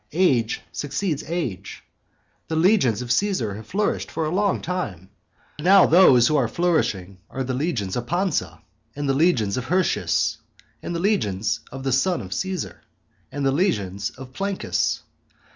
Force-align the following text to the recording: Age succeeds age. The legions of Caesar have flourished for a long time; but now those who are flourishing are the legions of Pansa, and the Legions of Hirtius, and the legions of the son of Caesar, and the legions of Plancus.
Age 0.13 0.61
succeeds 0.71 1.23
age. 1.27 1.83
The 2.47 2.55
legions 2.55 3.03
of 3.03 3.11
Caesar 3.11 3.53
have 3.53 3.67
flourished 3.67 4.09
for 4.09 4.25
a 4.25 4.33
long 4.33 4.59
time; 4.59 5.11
but 5.59 5.63
now 5.65 5.85
those 5.85 6.25
who 6.25 6.35
are 6.37 6.47
flourishing 6.47 7.19
are 7.29 7.43
the 7.43 7.53
legions 7.53 7.95
of 7.95 8.07
Pansa, 8.07 8.63
and 8.95 9.07
the 9.07 9.13
Legions 9.13 9.57
of 9.57 9.65
Hirtius, 9.65 10.37
and 10.81 10.95
the 10.95 10.99
legions 10.99 11.59
of 11.71 11.83
the 11.83 11.91
son 11.93 12.19
of 12.19 12.33
Caesar, 12.33 12.81
and 13.31 13.45
the 13.45 13.51
legions 13.51 14.09
of 14.09 14.33
Plancus. 14.33 15.03